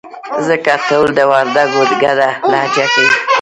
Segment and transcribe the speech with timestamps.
[0.47, 3.11] ځکه ټول د وردگو گډه لهجه کوي.